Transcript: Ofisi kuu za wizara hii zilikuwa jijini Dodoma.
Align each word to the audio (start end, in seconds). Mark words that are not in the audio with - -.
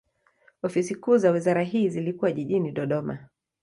Ofisi 0.63 0.95
kuu 0.95 1.17
za 1.17 1.31
wizara 1.31 1.63
hii 1.63 1.89
zilikuwa 1.89 2.31
jijini 2.31 2.71
Dodoma. 2.71 3.27